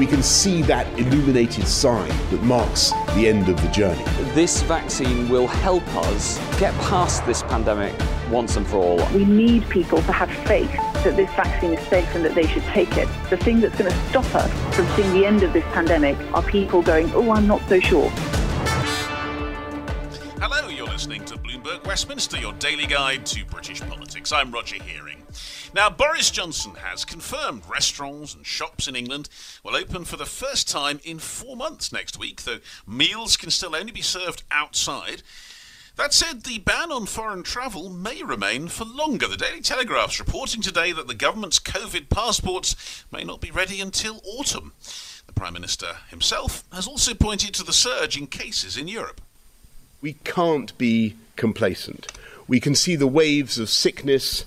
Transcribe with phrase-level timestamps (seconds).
[0.00, 4.02] we can see that illuminated sign that marks the end of the journey.
[4.32, 7.94] This vaccine will help us get past this pandemic
[8.30, 9.06] once and for all.
[9.12, 10.72] We need people to have faith
[11.04, 13.10] that this vaccine is safe and that they should take it.
[13.28, 16.42] The thing that's going to stop us from seeing the end of this pandemic are
[16.44, 18.08] people going, oh, I'm not so sure.
[20.40, 24.32] Hello, you're listening to Bloomberg Westminster, your daily guide to British politics.
[24.32, 25.19] I'm Roger Hearing.
[25.72, 29.28] Now, Boris Johnson has confirmed restaurants and shops in England
[29.62, 33.76] will open for the first time in four months next week, though meals can still
[33.76, 35.22] only be served outside.
[35.96, 39.28] That said, the ban on foreign travel may remain for longer.
[39.28, 44.20] The Daily Telegraph's reporting today that the government's COVID passports may not be ready until
[44.24, 44.72] autumn.
[45.28, 49.20] The Prime Minister himself has also pointed to the surge in cases in Europe.
[50.00, 52.10] We can't be complacent.
[52.48, 54.44] We can see the waves of sickness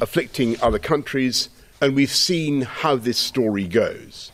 [0.00, 1.48] afflicting other countries,
[1.80, 4.32] and we've seen how this story goes.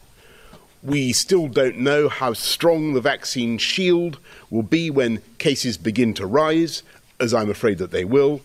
[0.83, 4.19] We still don't know how strong the vaccine shield
[4.51, 6.83] will be when cases begin to rise,
[7.19, 8.43] as I'm afraid that they will.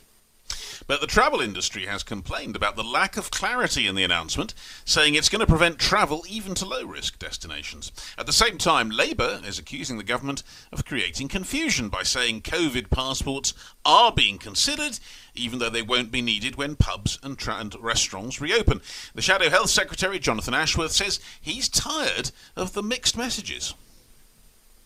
[0.92, 4.54] But the travel industry has complained about the lack of clarity in the announcement,
[4.84, 7.94] saying it's going to prevent travel even to low risk destinations.
[8.18, 12.90] At the same time, Labour is accusing the government of creating confusion by saying COVID
[12.90, 13.54] passports
[13.86, 15.00] are being considered,
[15.34, 18.82] even though they won't be needed when pubs and, tra- and restaurants reopen.
[19.16, 23.76] The Shadow Health Secretary, Jonathan Ashworth, says he's tired of the mixed messages.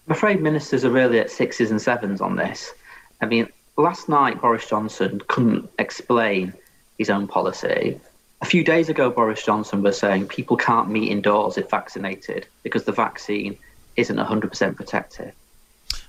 [0.08, 2.75] I'm afraid ministers are really at sixes and sevens on this.
[3.22, 3.47] I mean,
[3.78, 6.53] last night Boris Johnson couldn't explain
[6.97, 8.00] his own policy.
[8.41, 12.84] A few days ago, Boris Johnson was saying people can't meet indoors if vaccinated because
[12.84, 13.58] the vaccine
[13.96, 15.34] isn't 100% protective.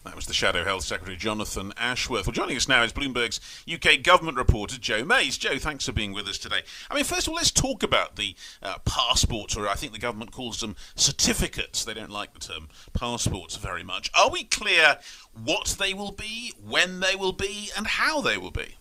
[0.07, 2.27] That was the Shadow Health Secretary Jonathan Ashworth.
[2.27, 5.37] Well, joining us now is Bloomberg's UK government reporter Joe Mayes.
[5.37, 6.61] Joe, thanks for being with us today.
[6.89, 9.99] I mean, first of all, let's talk about the uh, passports, or I think the
[9.99, 11.85] government calls them certificates.
[11.85, 14.09] They don't like the term passports very much.
[14.17, 14.99] Are we clear
[15.35, 18.77] what they will be, when they will be, and how they will be?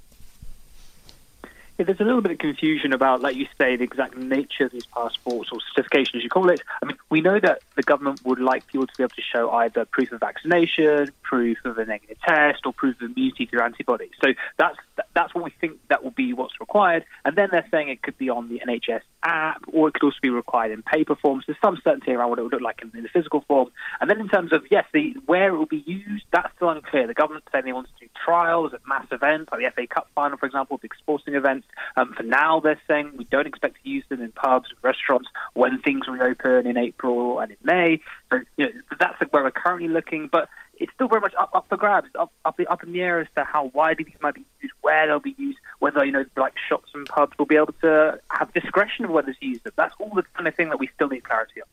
[1.77, 4.71] Yeah, there's a little bit of confusion about, like you say, the exact nature of
[4.71, 6.61] these passports or certifications, you call it.
[6.81, 9.51] I mean, we know that the government would like people to be able to show
[9.51, 14.11] either proof of vaccination, proof of a negative test, or proof of immunity through antibodies.
[14.23, 14.77] So that's
[15.13, 17.03] that's what we think that will be what's required.
[17.25, 20.17] And then they're saying it could be on the NHS app, or it could also
[20.21, 21.43] be required in paper forms.
[21.45, 23.69] There's some certainty around what it would look like in, in the physical form.
[23.99, 27.07] And then in terms of yes, the where it will be used, that's still unclear.
[27.07, 30.09] The government saying they want to do trials at mass events, like the FA Cup
[30.15, 31.64] final, for example, big sporting events.
[31.95, 35.29] Um, for now, they're saying we don't expect to use them in pubs and restaurants
[35.53, 38.01] when things reopen in April and in May.
[38.31, 40.27] So you know, that's where we're currently looking.
[40.31, 40.49] But
[40.79, 43.27] it's still very much up, up for grabs, up, up, up in the air as
[43.35, 46.53] to how widely these might be used, where they'll be used, whether, you know, like
[46.69, 49.73] shops and pubs will be able to have discretion of whether to use them.
[49.75, 51.67] That's all the kind of thing that we still need clarity on.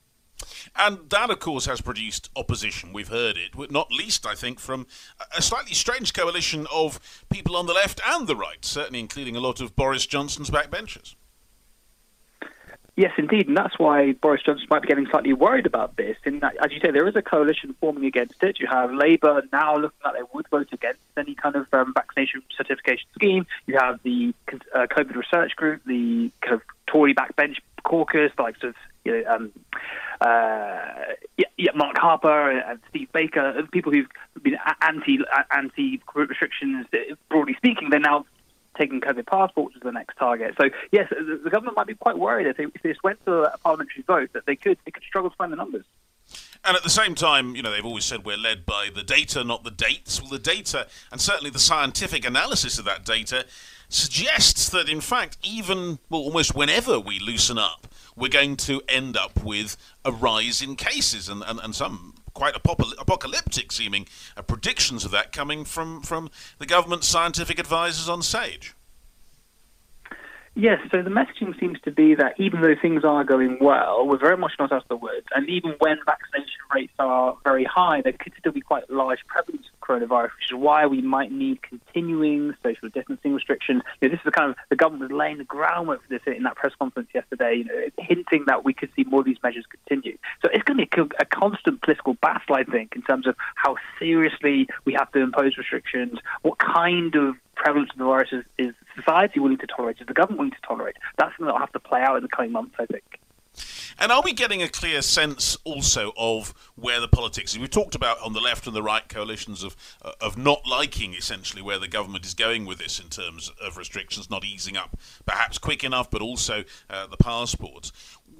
[0.75, 2.93] And that, of course, has produced opposition.
[2.93, 4.87] We've heard it, not least, I think, from
[5.37, 6.99] a slightly strange coalition of
[7.31, 11.15] people on the left and the right, certainly including a lot of Boris Johnson's backbenchers.
[12.95, 16.17] Yes, indeed, and that's why Boris Johnson might be getting slightly worried about this.
[16.27, 18.61] In that, as you say, there is a coalition forming against it.
[18.61, 22.43] You have Labour now looking like they would vote against any kind of um, vaccination
[22.55, 23.47] certification scheme.
[23.67, 24.35] You have the
[24.75, 29.35] uh, COVID research group, the kind of Tory backbench caucus, like sort of you know,
[29.35, 29.53] um,
[30.23, 34.09] uh, yeah, yeah, Mark Harper and Steve Baker, people who've
[34.43, 35.19] been anti
[35.51, 36.87] anti restrictions.
[37.29, 38.25] Broadly speaking, they're now
[38.79, 40.55] taking COVID passports as the next target.
[40.61, 43.53] So yes, the, the government might be quite worried if, they, if this went to
[43.53, 45.85] a parliamentary vote that they could they could struggle to find the numbers.
[46.65, 49.43] And at the same time, you know, they've always said we're led by the data,
[49.43, 50.21] not the dates.
[50.21, 53.47] Well, the data, and certainly the scientific analysis of that data,
[53.89, 59.17] suggests that, in fact, even, well, almost whenever we loosen up, we're going to end
[59.17, 64.07] up with a rise in cases and, and, and some quite apocalyptic seeming
[64.37, 68.75] uh, predictions of that coming from, from the government scientific advisors on SAGE.
[70.55, 74.19] Yes, so the messaging seems to be that even though things are going well, we're
[74.19, 75.27] very much not out of the woods.
[75.35, 79.67] And even when vaccination rates are very high, there could still be quite large prevalence
[79.73, 83.81] of coronavirus, which is why we might need continuing social distancing restrictions.
[84.03, 86.21] You know, this is the kind of the government was laying the groundwork for this
[86.27, 89.43] in that press conference yesterday, you know, hinting that we could see more of these
[89.43, 90.19] measures continue.
[90.43, 93.37] So it's going to be a, a constant political battle, I think, in terms of
[93.55, 98.45] how seriously we have to impose restrictions, what kind of prevalence of the virus is,
[98.59, 100.97] is society willing to tolerate, is the government willing to tolerate.
[101.17, 103.21] That's something that will have to play out in the coming months, I think.
[103.99, 107.53] And are we getting a clear sense also of where the politics?
[107.53, 107.59] is?
[107.59, 111.15] We've talked about on the left and the right coalitions of uh, of not liking
[111.15, 114.99] essentially where the government is going with this in terms of restrictions, not easing up
[115.27, 117.93] perhaps quick enough, but also uh, the passports.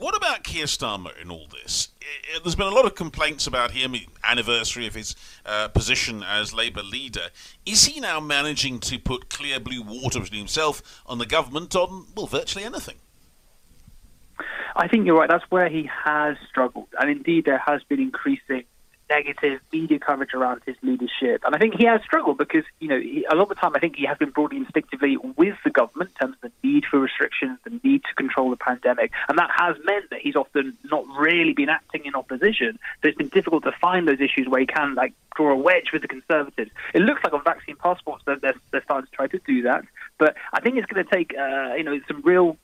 [0.03, 1.91] What about Keir Starmer in all this?
[2.43, 3.95] There's been a lot of complaints about him,
[4.25, 5.15] anniversary of his
[5.47, 7.29] uh, position as Labour leader.
[7.65, 12.07] Is he now managing to put clear blue water between himself and the government on,
[12.17, 12.97] well, virtually anything?
[14.75, 15.31] I think you're right.
[15.31, 16.89] That's where he has struggled.
[16.99, 18.65] And indeed, there has been increasing
[19.17, 21.39] negative media coverage around his leadership.
[21.45, 23.73] And I think he has struggled because, you know, he, a lot of the time
[23.75, 26.85] I think he has been broadly instinctively with the government in terms of the need
[26.91, 29.11] for restrictions, the need to control the pandemic.
[29.29, 32.79] And that has meant that he's often not really been acting in opposition.
[33.01, 35.89] So it's been difficult to find those issues where he can, like, draw a wedge
[35.93, 36.71] with the Conservatives.
[36.95, 39.83] It looks like on vaccine passports that they're, they're starting to try to do that.
[40.19, 42.57] But I think it's going to take, uh, you know, some real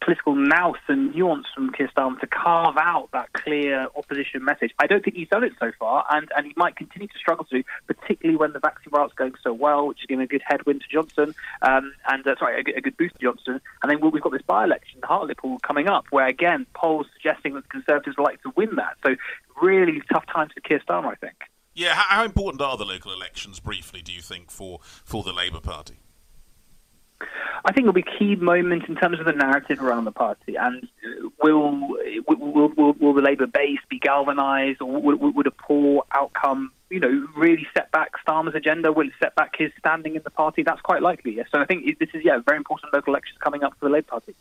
[0.00, 4.72] political nous and nuance from Keir Starmer to carve out that clear opposition message.
[4.78, 7.44] I don't think he's done it so far, and, and he might continue to struggle
[7.46, 10.82] to, particularly when the vaccine rollout's going so well, which is giving a good headwind
[10.82, 13.60] to Johnson, um, and uh, sorry, a, a, good boost to Johnson.
[13.82, 17.68] And then we've got this by-election, Hartlepool, coming up, where again polls suggesting that the
[17.68, 18.96] Conservatives would like to win that.
[19.04, 19.16] So
[19.60, 21.36] really tough times for Keir Starmer, I think.
[21.74, 25.60] Yeah, how important are the local elections, briefly, do you think, for, for the Labour
[25.60, 26.00] Party?
[27.64, 30.56] I think it'll be a key moment in terms of the narrative around the party.
[30.56, 31.96] And uh, will
[32.26, 37.00] will, will, will the Labour base be galvanised, or would, would a poor outcome, you
[37.00, 38.92] know, really set back Starmer's agenda?
[38.92, 40.62] Will it set back his standing in the party?
[40.62, 41.36] That's quite likely.
[41.36, 41.48] Yes.
[41.52, 44.08] So I think this is yeah, very important local elections coming up for the Labour
[44.08, 44.34] Party.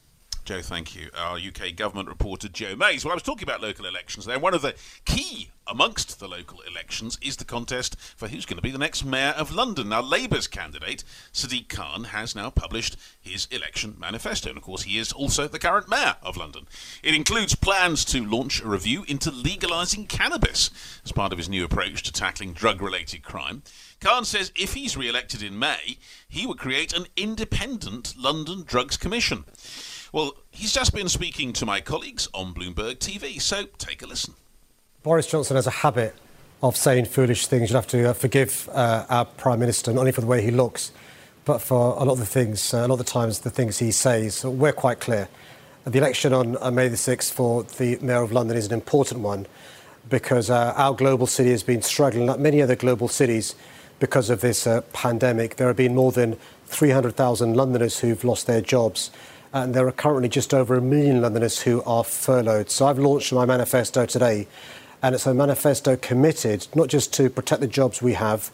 [0.50, 1.12] Joe, thank you.
[1.16, 3.06] Our UK government reporter, Joe Mayes.
[3.06, 4.40] Well, I was talking about local elections there.
[4.40, 4.74] One of the
[5.06, 9.06] key amongst the local elections is the contest for who's going to be the next
[9.06, 9.90] mayor of London.
[9.90, 14.50] Now, Labour's candidate, Sadiq Khan, has now published his election manifesto.
[14.50, 16.66] And of course, he is also the current mayor of London.
[17.04, 20.72] It includes plans to launch a review into legalising cannabis
[21.06, 23.62] as part of his new approach to tackling drug related crime.
[24.02, 28.98] Khan says if he's re elected in May, he would create an independent London Drugs
[28.98, 29.45] Commission.
[30.12, 34.34] Well, he's just been speaking to my colleagues on Bloomberg TV, so take a listen.
[35.04, 36.16] Boris Johnson has a habit
[36.64, 37.70] of saying foolish things.
[37.70, 40.50] You'll have to uh, forgive uh, our Prime Minister, not only for the way he
[40.50, 40.92] looks,
[41.46, 43.78] but for a lot of the things, uh, a lot of the times, the things
[43.78, 44.44] he says.
[44.44, 45.30] We're quite clear.
[45.86, 49.22] The election on uh, May the 6th for the Mayor of London is an important
[49.22, 49.46] one
[50.10, 53.54] because uh, our global city has been struggling, like many other global cities,
[54.00, 55.58] because of this uh, pandemic.
[55.58, 56.36] There have been more than
[56.66, 59.12] 300,000 Londoners who've lost their jobs
[59.54, 62.69] and there are currently just over a million Londoners who are furloughed.
[62.69, 64.48] So I've launched my manifesto today,
[65.01, 68.51] and it's a manifesto committed not just to protect the jobs we have,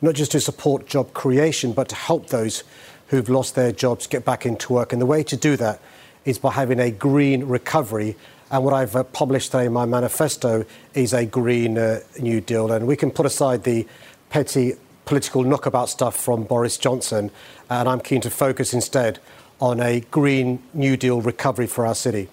[0.00, 2.64] not just to support job creation, but to help those
[3.08, 4.92] who've lost their jobs get back into work.
[4.92, 5.80] And the way to do that
[6.24, 8.16] is by having a green recovery.
[8.50, 12.72] And what I've uh, published today in my manifesto is a Green uh, New Deal.
[12.72, 13.86] And we can put aside the
[14.30, 14.74] petty
[15.04, 17.30] political knockabout stuff from Boris Johnson,
[17.70, 19.18] and I'm keen to focus instead
[19.60, 22.28] on a Green New Deal recovery for our city.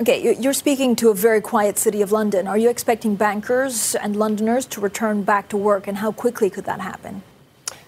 [0.00, 2.48] Okay, you're speaking to a very quiet city of London.
[2.48, 6.64] Are you expecting bankers and Londoners to return back to work, and how quickly could
[6.64, 7.22] that happen?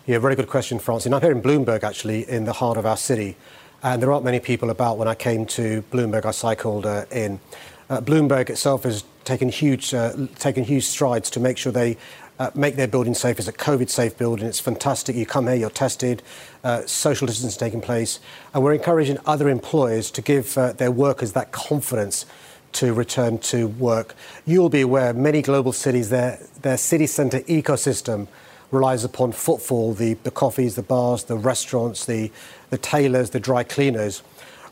[0.05, 1.15] Yeah, very good question, Francine.
[1.15, 3.37] I'm here in Bloomberg, actually, in the heart of our city.
[3.83, 4.99] And there aren't many people about.
[4.99, 7.41] When I came to Bloomberg, I cycled uh, in.
[7.89, 11.97] Uh, Bloomberg itself has taken huge, uh, taken huge strides to make sure they
[12.43, 13.39] uh, make their building safe.
[13.39, 14.47] It's a COVID safe building.
[14.47, 15.15] It's fantastic.
[15.15, 16.25] You come here, you're tested,
[16.65, 18.19] uh, social distance taking place.
[18.53, 22.27] And we're encouraging other employers to give uh, their workers that confidence
[22.73, 24.17] to return to work.
[24.45, 28.27] You'll be aware many global cities, their, their city centre ecosystem
[28.73, 32.33] relies upon footfall, the, the coffees, the bars, the restaurants, the,
[32.71, 34.23] the tailors, the dry cleaners.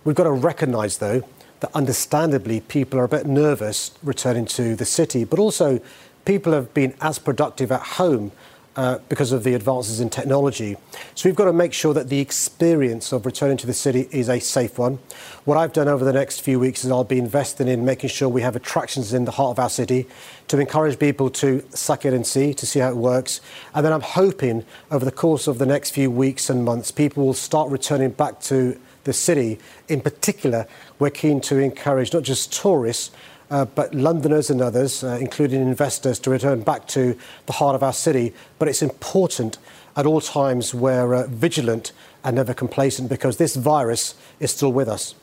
[0.05, 1.23] We've got to recognise, though,
[1.61, 5.79] that understandably people are a bit nervous returning to the city, but also
[6.25, 8.33] people have been as productive at home
[8.77, 10.77] uh, because of the advances in technology.
[11.15, 14.29] So we've got to make sure that the experience of returning to the city is
[14.29, 15.01] a safe one.
[15.45, 18.29] What I've done over the next few weeks is I'll be investing in making sure
[18.29, 20.07] we have attractions in the heart of our city
[20.49, 23.41] to encourage people to suck it and see, to see how it works.
[23.75, 27.27] And then I'm hoping over the course of the next few weeks and months, people
[27.27, 29.59] will start returning back to the city.
[29.89, 30.67] In particular,
[30.99, 33.11] we're keen to encourage not just tourists,
[33.51, 37.17] uh, but Londoners and others, uh, including investors, to return back to
[37.47, 38.33] the heart of our city.
[38.59, 39.59] But it's important
[39.97, 41.93] at all times we're uh, vigilant
[42.23, 45.15] and never complacent because this virus is still with us.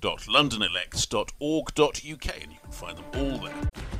[0.00, 3.54] www.londonelects.org.uk, and you can find them all there.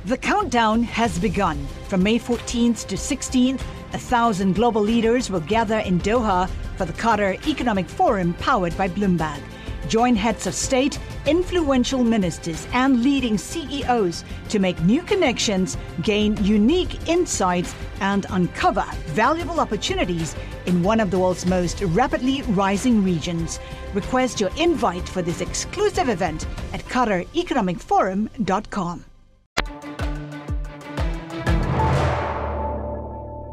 [0.05, 1.67] The countdown has begun.
[1.87, 3.61] From May 14th to 16th,
[3.93, 8.87] a thousand global leaders will gather in Doha for the Qatar Economic Forum powered by
[8.87, 9.41] Bloomberg.
[9.87, 17.07] Join heads of state, influential ministers, and leading CEOs to make new connections, gain unique
[17.07, 23.61] insights, and uncover valuable opportunities in one of the world's most rapidly rising regions.
[23.93, 29.05] Request your invite for this exclusive event at QatarEconomicForum.com.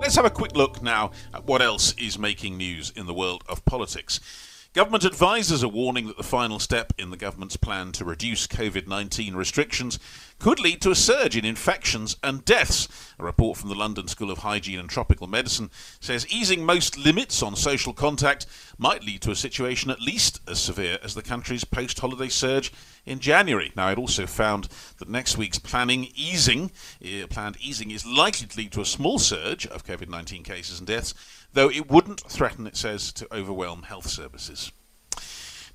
[0.01, 3.43] Let's have a quick look now at what else is making news in the world
[3.49, 4.21] of politics.
[4.75, 8.89] Government advisers are warning that the final step in the government's plan to reduce COVID
[8.89, 10.01] 19 restrictions
[10.41, 12.89] could lead to a surge in infections and deaths.
[13.17, 17.41] A report from the London School of Hygiene and Tropical Medicine says easing most limits
[17.41, 21.63] on social contact might lead to a situation at least as severe as the country's
[21.63, 22.73] post holiday surge
[23.07, 23.71] in January.
[23.77, 28.59] Now, it also found that next week's planning easing, uh, planned easing is likely to
[28.59, 31.15] lead to a small surge of COVID 19 cases and deaths
[31.55, 34.71] though it wouldn't threaten, it says, to overwhelm health services.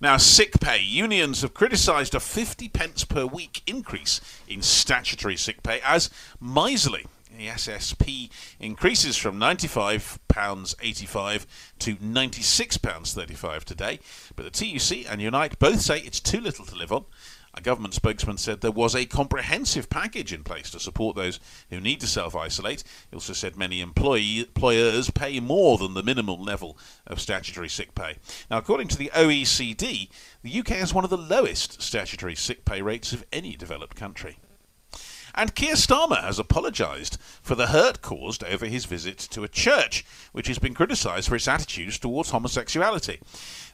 [0.01, 0.81] Now, sick pay.
[0.81, 6.09] Unions have criticised a 50 pence per week increase in statutory sick pay as
[6.39, 7.05] miserly.
[7.37, 11.45] The SSP increases from £95.85
[11.79, 13.99] to £96.35 today,
[14.35, 17.05] but the TUC and Unite both say it's too little to live on
[17.59, 21.81] a government spokesman said there was a comprehensive package in place to support those who
[21.81, 22.83] need to self isolate.
[23.09, 27.93] He also said many employee, employers pay more than the minimum level of statutory sick
[27.95, 28.15] pay.
[28.49, 30.09] Now, according to the OECD,
[30.41, 34.37] the UK has one of the lowest statutory sick pay rates of any developed country.
[35.39, 40.03] And Keir Starmer has apologised for the hurt caused over his visit to a church,
[40.33, 43.21] which has been criticised for its attitudes towards homosexuality.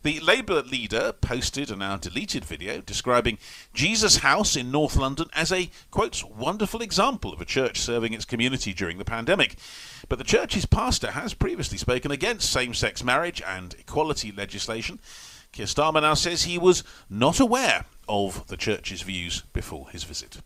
[0.03, 3.39] The Labour leader posted a now deleted video describing
[3.73, 8.25] Jesus House in North London as a, quote, wonderful example of a church serving its
[8.25, 9.55] community during the pandemic.
[10.07, 14.99] But the church's pastor has previously spoken against same sex marriage and equality legislation.
[15.51, 20.41] Keir Starmer now says he was not aware of the church's views before his visit.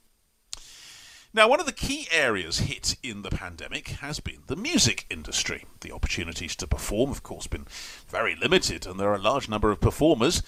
[1.31, 5.65] Now, one of the key areas hit in the pandemic has been the music industry.
[5.81, 7.67] The opportunities to perform, of course, been
[8.07, 10.41] very limited, and there are a large number of performers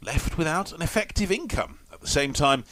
[0.00, 1.80] left without an effective income.
[1.92, 2.62] At the same time,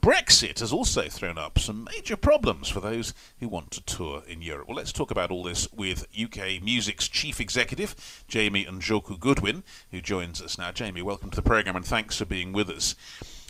[0.00, 4.40] Brexit has also thrown up some major problems for those who want to tour in
[4.40, 4.68] Europe.
[4.68, 9.64] Well, let's talk about all this with UK Music's chief executive, Jamie and Njoku Goodwin,
[9.90, 10.70] who joins us now.
[10.70, 12.94] Jamie, welcome to the programme and thanks for being with us.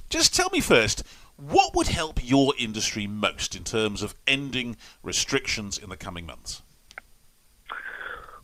[0.08, 1.02] Just tell me first,
[1.38, 6.62] what would help your industry most in terms of ending restrictions in the coming months?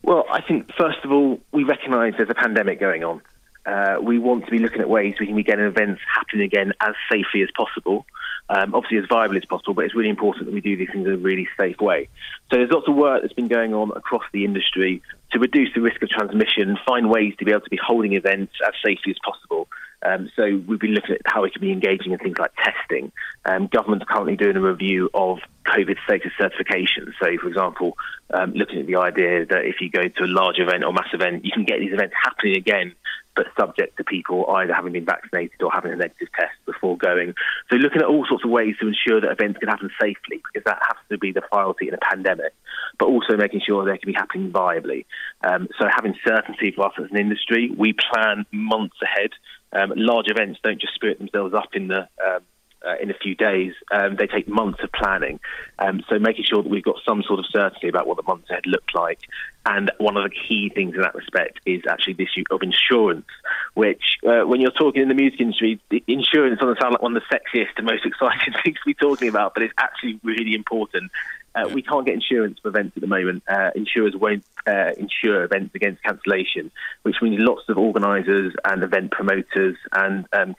[0.03, 3.21] Well, I think first of all, we recognise there's a pandemic going on.
[3.67, 6.73] Uh, we want to be looking at ways we can be getting events happening again
[6.81, 8.07] as safely as possible.
[8.51, 11.07] Um, obviously, as viable as possible, but it's really important that we do these things
[11.07, 12.11] in a really safe way.
[12.51, 15.01] So there's lots of work that's been going on across the industry
[15.35, 18.55] to reduce the risk of transmission, find ways to be able to be holding events
[18.67, 19.69] as safely as possible.
[20.05, 23.11] Um, so we've been looking at how we can be engaging in things like testing.
[23.45, 27.15] Um, government's currently doing a review of COVID status certification.
[27.21, 27.97] So, for example,
[28.33, 31.09] um, looking at the idea that if you go to a large event or mass
[31.13, 32.95] event, you can get these events happening again,
[33.35, 37.35] but subject to people either having been vaccinated or having a negative test before going.
[37.71, 40.65] So, looking at all sorts of ways to ensure that events can happen safely, because
[40.67, 42.53] that has to be the priority in a pandemic,
[42.99, 45.07] but also making sure they can be happening viably.
[45.43, 49.31] Um, so, having certainty for us as an industry, we plan months ahead.
[49.73, 52.43] Um, large events don't just spirit themselves up in the um,
[52.87, 53.73] uh, in a few days.
[53.91, 55.41] Um, they take months of planning.
[55.79, 58.51] Um, so making sure that we've got some sort of certainty about what the months
[58.51, 59.21] ahead look like.
[59.67, 63.27] And one of the key things in that respect is actually the issue of insurance,
[63.73, 67.17] which uh, when you're talking in the music industry, the insurance doesn't sound like one
[67.17, 70.55] of the sexiest and most exciting things to be talking about, but it's actually really
[70.55, 71.11] important.
[71.55, 73.43] Uh, we can't get insurance for events at the moment.
[73.49, 76.71] Uh, insurers won't uh, insure events against cancellation,
[77.03, 80.55] which means lots of organisers and event promoters and um,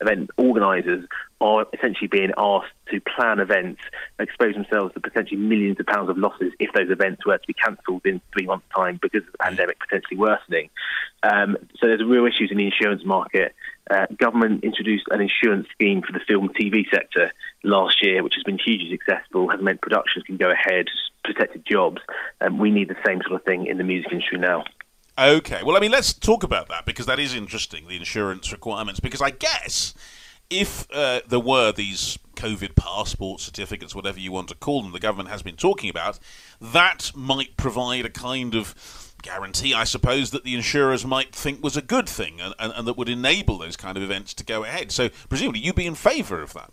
[0.00, 1.06] event organisers
[1.40, 3.80] are essentially being asked to plan events,
[4.18, 7.54] expose themselves to potentially millions of pounds of losses if those events were to be
[7.54, 10.68] cancelled in three months' time because of the pandemic potentially worsening.
[11.22, 13.54] Um, so there's real issues in the insurance market.
[13.90, 17.32] Uh, government introduced an insurance scheme for the film TV sector
[17.64, 20.86] last year, which has been hugely successful, has meant productions can go ahead,
[21.24, 22.00] protected jobs.
[22.52, 24.64] We need the same sort of thing in the music industry now.
[25.18, 29.00] Okay, well, I mean, let's talk about that because that is interesting, the insurance requirements.
[29.00, 29.92] Because I guess
[30.50, 34.98] if uh, there were these COVID passport certificates, whatever you want to call them, the
[34.98, 36.18] government has been talking about,
[36.60, 41.76] that might provide a kind of guarantee, I suppose, that the insurers might think was
[41.76, 44.64] a good thing and, and, and that would enable those kind of events to go
[44.64, 44.90] ahead.
[44.90, 46.70] So, presumably, you'd be in favour of that.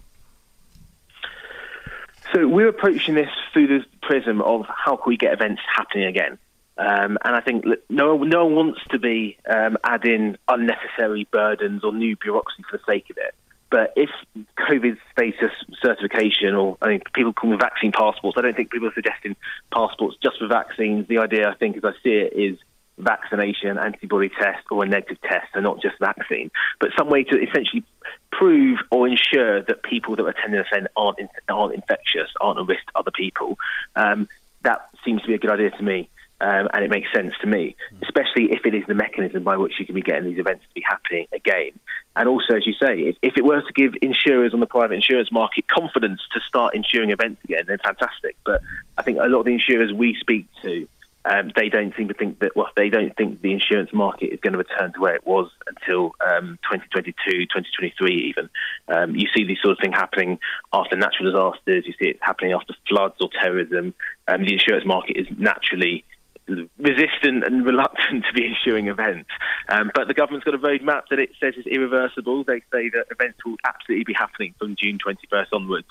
[2.34, 6.38] So, we're approaching this through the prism of how can we get events happening again.
[6.78, 11.92] Um, and I think no, no one wants to be um, adding unnecessary burdens or
[11.92, 13.34] new bureaucracy for the sake of it.
[13.70, 14.10] But if
[14.58, 18.88] COVID status certification, or I mean, people call them vaccine passports, I don't think people
[18.88, 19.36] are suggesting
[19.74, 21.08] passports just for vaccines.
[21.08, 22.58] The idea, I think, as I see it, is
[22.98, 27.38] vaccination, antibody test, or a negative test, and not just vaccine, but some way to
[27.42, 27.84] essentially
[28.32, 32.64] prove or ensure that people that are attending an event aren't, aren't infectious, aren't a
[32.64, 33.58] risk to other people.
[33.96, 34.28] Um,
[34.64, 36.10] that seems to be a good idea to me.
[36.40, 39.74] Um, and it makes sense to me, especially if it is the mechanism by which
[39.80, 41.72] you can be getting these events to be happening again.
[42.16, 44.96] And also, as you say, if, if, it were to give insurers on the private
[44.96, 48.36] insurance market confidence to start insuring events again, then fantastic.
[48.46, 48.62] But
[48.98, 50.88] I think a lot of the insurers we speak to,
[51.26, 54.40] um, they don't seem to think that, well, they don't think the insurance market is
[54.40, 57.14] going to return to where it was until um, 2022,
[57.48, 58.50] 2023 even.
[58.88, 60.40] Um, you see this sort of thing happening
[60.72, 63.94] after natural disasters, you see it happening after floods or terrorism.
[64.28, 66.06] Um, the insurance market is naturally
[66.48, 69.30] resistant and reluctant to be issuing events.
[69.70, 72.44] Um, but the government's got a roadmap that it says is irreversible.
[72.44, 75.88] They say that events will absolutely be happening from June 21st onwards.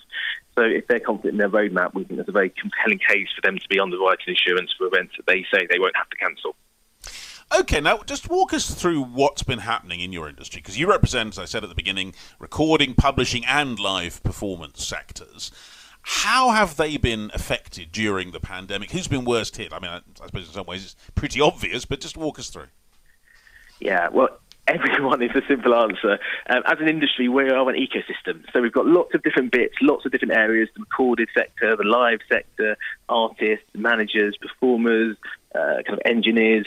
[0.55, 3.43] So if they're confident in their roadmap, we think there's a very compelling case for
[3.43, 6.09] them to be on the underwriting insurance for events that they say they won't have
[6.11, 6.57] to cancel.
[7.57, 11.35] Okay, now just walk us through what's been happening in your industry, because you represent,
[11.35, 15.53] as I said at the beginning, recording, publishing, and live performance sectors.
[16.09, 18.93] How have they been affected during the pandemic?
[18.93, 19.73] Who's been worst hit?
[19.73, 22.49] I mean, I, I suppose in some ways it's pretty obvious, but just walk us
[22.49, 22.69] through.
[23.81, 24.29] Yeah, well,
[24.69, 26.21] everyone is a simple answer.
[26.49, 28.45] Um, as an industry, we are an ecosystem.
[28.53, 31.83] So we've got lots of different bits, lots of different areas the recorded sector, the
[31.83, 32.77] live sector,
[33.09, 35.17] artists, managers, performers,
[35.57, 36.67] uh, kind of engineers.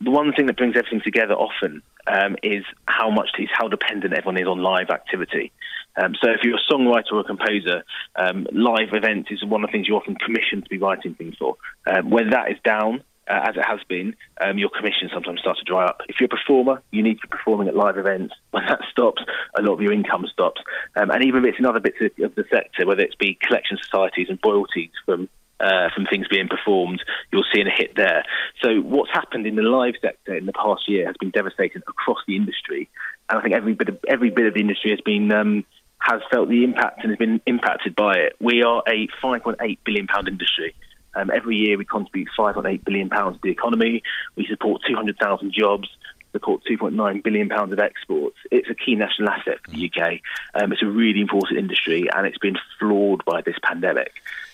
[0.00, 4.14] The one thing that brings everything together often um, is how much is how dependent
[4.14, 5.50] everyone is on live activity.
[5.96, 7.84] Um, so if you're a songwriter or a composer,
[8.16, 11.36] um, live events is one of the things you're often commissioned to be writing things
[11.38, 11.56] for.
[11.86, 15.58] Um, when that is down, uh, as it has been, um, your commission sometimes starts
[15.58, 16.00] to dry up.
[16.08, 18.34] If you're a performer, you need to be performing at live events.
[18.52, 19.22] When that stops,
[19.58, 20.62] a lot of your income stops.
[20.96, 23.38] Um, and even if it's in other bits of, of the sector, whether it's be
[23.40, 25.28] collection societies and royalties from
[25.58, 28.24] uh, from things being performed, you're seeing a hit there.
[28.62, 32.18] So what's happened in the live sector in the past year has been devastating across
[32.26, 32.88] the industry,
[33.28, 35.64] and I think every bit of every bit of the industry has been um,
[35.98, 38.36] has felt the impact and has been impacted by it.
[38.40, 40.74] We are a 5.8 billion pound industry.
[41.14, 44.02] Um, every year we contribute 5.8 billion pounds to the economy.
[44.36, 45.88] We support 200,000 jobs
[46.36, 48.36] support 2.9 billion pounds of exports.
[48.50, 50.20] It's a key national asset for the UK.
[50.54, 54.12] Um, it's a really important industry, and it's been floored by this pandemic.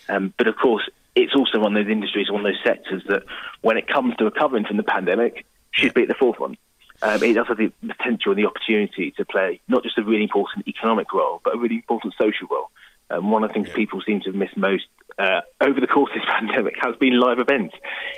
[0.08, 3.24] Um, but of course, it's also one of those industries, one of those sectors that,
[3.60, 6.58] when it comes to recovering from the pandemic, should be at the forefront.
[7.02, 10.22] Um, it does have the potential and the opportunity to play not just a really
[10.22, 12.70] important economic role, but a really important social role.
[13.10, 13.74] Um, one of the things yeah.
[13.74, 14.86] people seem to have missed most
[15.18, 17.74] uh, over the course of this pandemic has been live events.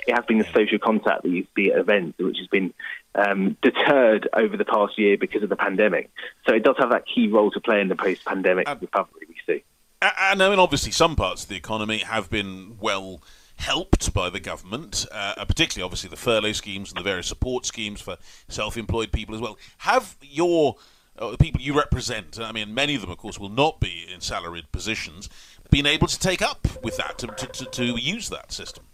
[0.07, 2.73] It has been the social contact that to be at events, which has been
[3.15, 6.11] um, deterred over the past year because of the pandemic.
[6.47, 9.37] So it does have that key role to play in the post-pandemic uh, recovery we
[9.47, 9.65] see.
[10.03, 13.23] And I mean, obviously, some parts of the economy have been well
[13.65, 18.01] helped by the government, uh, particularly obviously the furlough schemes and the various support schemes
[18.01, 19.57] for self-employed people as well.
[19.79, 20.77] Have your
[21.19, 24.07] uh, the people you represent, I mean, many of them, of course, will not be
[24.13, 25.31] in salaried positions,
[25.71, 28.85] been able to take up with that, to, to, to use that system?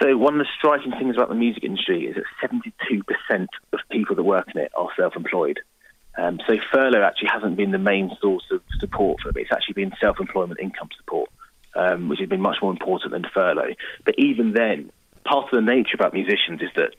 [0.00, 2.50] So one of the striking things about the music industry is that
[2.90, 5.60] 72% of people that work in it are self-employed.
[6.18, 9.42] Um, so furlough actually hasn't been the main source of support for them.
[9.42, 11.29] It's actually been self-employment income support,
[11.74, 13.74] um, which has been much more important than furlough.
[14.04, 14.90] But even then,
[15.24, 16.94] part of the nature about musicians is that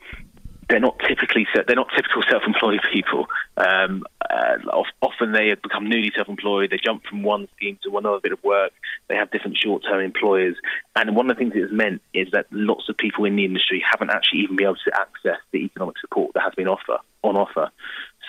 [0.68, 3.26] they're not typically they're not typical self-employed people.
[3.56, 4.56] Um, uh,
[5.02, 6.70] often they have become newly self-employed.
[6.70, 8.72] They jump from one scheme to another bit of work.
[9.08, 10.56] They have different short-term employers,
[10.96, 13.44] and one of the things it has meant is that lots of people in the
[13.44, 16.98] industry haven't actually even been able to access the economic support that has been offer
[17.22, 17.70] on offer.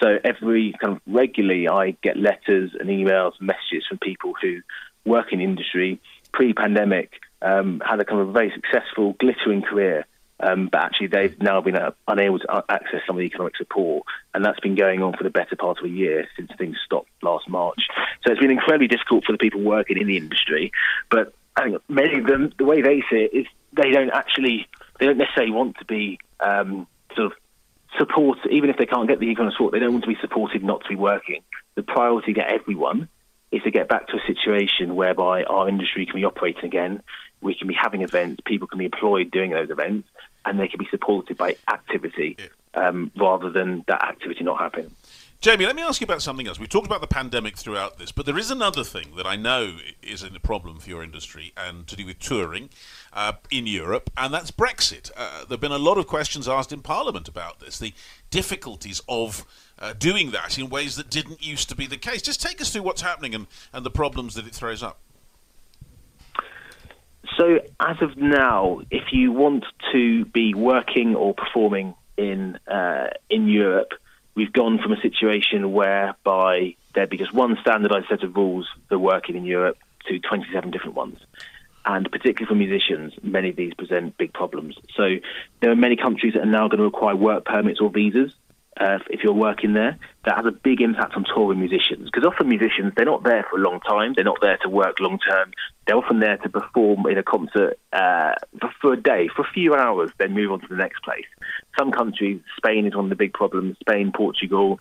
[0.02, 4.60] So every kind of regularly, I get letters and emails, and messages from people who
[5.06, 6.02] work in industry
[6.34, 10.06] pre-pandemic, um, had a kind of very successful, glittering career
[10.44, 14.04] um, but actually, they've now been uh, unable to access some of the economic support,
[14.34, 17.10] and that's been going on for the better part of a year since things stopped
[17.22, 17.88] last March.
[18.26, 20.72] So it's been incredibly difficult for the people working in the industry.
[21.10, 24.68] But I think many of them, the way they see it is they don't actually,
[25.00, 27.34] they don't necessarily want to be um, sort of
[27.98, 30.64] support, even if they can't get the economic support, they don't want to be supported
[30.64, 31.42] not to be working.
[31.76, 33.08] The priority to everyone
[33.54, 37.04] is to get back to a situation whereby our industry can be operating again,
[37.42, 40.10] we can be having events, people can be employed doing those events,
[40.44, 42.36] and they can be supported by activity
[42.74, 44.92] um, rather than that activity not happening.
[45.40, 46.58] Jamie, let me ask you about something else.
[46.58, 49.76] We've talked about the pandemic throughout this, but there is another thing that I know
[50.02, 52.70] is a problem for your industry and to do with touring
[53.12, 55.12] uh, in Europe, and that's Brexit.
[55.18, 57.94] Uh, there have been a lot of questions asked in Parliament about this, the
[58.32, 59.46] difficulties of
[59.80, 62.22] uh, doing that in ways that didn't used to be the case.
[62.22, 65.00] Just take us through what's happening and, and the problems that it throws up.
[67.38, 73.48] So, as of now, if you want to be working or performing in uh, in
[73.48, 73.94] Europe,
[74.36, 79.00] we've gone from a situation whereby there'd be just one standardised set of rules for
[79.00, 81.20] working in Europe to 27 different ones.
[81.86, 84.78] And particularly for musicians, many of these present big problems.
[84.96, 85.16] So
[85.60, 88.32] there are many countries that are now going to require work permits or visas
[88.80, 92.10] uh, if you're working there, that has a big impact on touring musicians.
[92.12, 94.14] Because often musicians, they're not there for a long time.
[94.16, 95.52] They're not there to work long term.
[95.86, 98.34] They're often there to perform in a concert uh,
[98.82, 101.26] for a day, for a few hours, then move on to the next place.
[101.78, 103.78] Some countries, Spain is one of the big problems.
[103.82, 104.80] Spain, Portugal,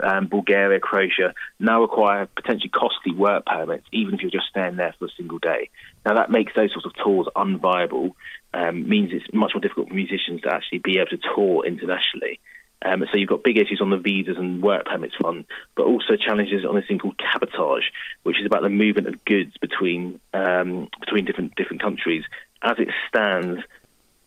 [0.00, 4.94] um, Bulgaria, Croatia, now require potentially costly work permits, even if you're just staying there
[4.98, 5.70] for a single day.
[6.06, 8.12] Now that makes those sorts of tours unviable.
[8.52, 12.38] Um, means it's much more difficult for musicians to actually be able to tour internationally.
[12.82, 16.16] Um, so you've got big issues on the visas and work permits front, but also
[16.16, 17.84] challenges on this thing called cabotage,
[18.24, 22.24] which is about the movement of goods between um, between different different countries.
[22.62, 23.62] As it stands,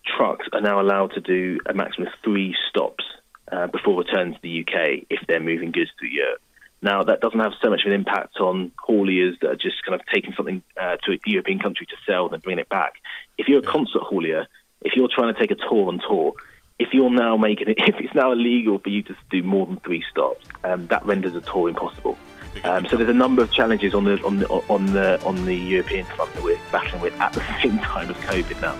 [0.05, 3.03] trucks are now allowed to do a maximum of three stops
[3.51, 6.41] uh, before returning to the UK if they're moving goods through Europe.
[6.81, 9.99] Now, that doesn't have so much of an impact on hauliers that are just kind
[9.99, 12.93] of taking something uh, to a European country to sell and then bringing it back.
[13.37, 14.45] If you're a concert haulier,
[14.81, 16.33] if you're trying to take a tour on tour,
[16.79, 19.77] if you're now making it, if it's now illegal for you to do more than
[19.77, 22.17] three stops, um, that renders a tour impossible.
[22.63, 25.55] Um, so there's a number of challenges on the on the on the on the
[25.55, 28.77] European front that we're battling with at the same time as COVID now.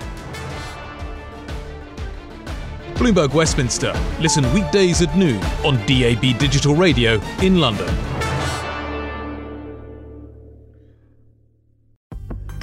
[2.96, 3.94] Bloomberg Westminster.
[4.20, 7.88] Listen weekdays at noon on DAB Digital Radio in London.